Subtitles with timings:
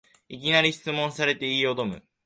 [0.29, 2.01] いきなり質問され言いよどむ